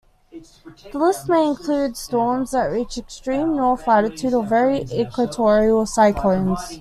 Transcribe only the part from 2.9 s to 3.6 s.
extreme